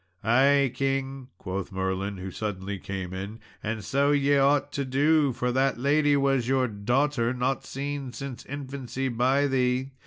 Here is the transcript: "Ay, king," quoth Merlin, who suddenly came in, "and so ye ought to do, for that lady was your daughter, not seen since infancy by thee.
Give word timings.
"Ay, 0.23 0.71
king," 0.73 1.27
quoth 1.37 1.71
Merlin, 1.71 2.17
who 2.17 2.31
suddenly 2.31 2.79
came 2.79 3.13
in, 3.13 3.39
"and 3.61 3.83
so 3.85 4.09
ye 4.11 4.35
ought 4.35 4.71
to 4.71 4.83
do, 4.83 5.31
for 5.31 5.51
that 5.51 5.77
lady 5.77 6.17
was 6.17 6.47
your 6.47 6.67
daughter, 6.67 7.35
not 7.35 7.63
seen 7.63 8.11
since 8.11 8.43
infancy 8.47 9.09
by 9.09 9.45
thee. 9.45 9.91